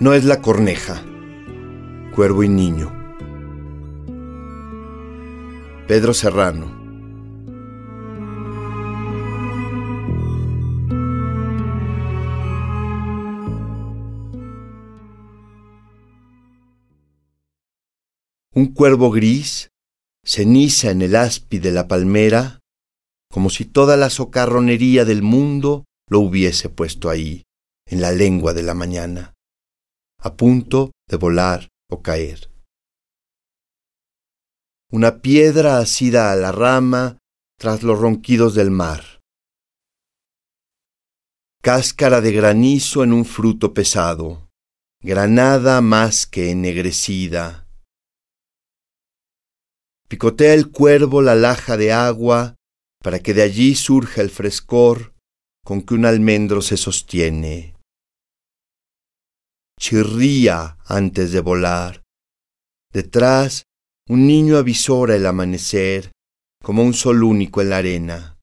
[0.00, 1.02] No es la corneja,
[2.14, 2.92] cuervo y niño.
[5.86, 6.66] Pedro Serrano.
[18.52, 19.70] Un cuervo gris,
[20.24, 22.60] ceniza en el aspi de la palmera,
[23.30, 27.44] como si toda la socarronería del mundo lo hubiese puesto ahí,
[27.86, 29.33] en la lengua de la mañana,
[30.24, 32.50] a punto de volar o caer.
[34.90, 37.18] Una piedra asida a la rama
[37.58, 39.20] tras los ronquidos del mar.
[41.62, 44.48] Cáscara de granizo en un fruto pesado,
[45.00, 47.64] granada más que ennegrecida
[50.08, 52.56] Picotea el cuervo la laja de agua
[53.02, 55.14] para que de allí surja el frescor
[55.64, 57.73] con que un almendro se sostiene.
[59.78, 62.02] Chirría antes de volar.
[62.92, 63.64] Detrás,
[64.08, 66.12] un niño avisora el amanecer
[66.62, 68.33] como un sol único en la arena.